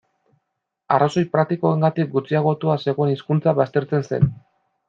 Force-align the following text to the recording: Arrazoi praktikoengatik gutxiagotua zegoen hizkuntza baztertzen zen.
Arrazoi 0.95 1.23
praktikoengatik 1.35 2.11
gutxiagotua 2.17 2.81
zegoen 2.87 3.15
hizkuntza 3.15 3.57
baztertzen 3.61 4.09
zen. 4.09 4.31